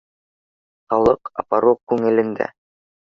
[0.93, 2.49] Халыҡ апаруҡ күңелләнде